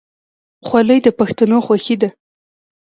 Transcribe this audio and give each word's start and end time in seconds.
خولۍ 0.67 0.99
د 1.03 1.07
پښتنو 1.19 1.57
خوښي 1.65 1.95
ده. 2.01 2.09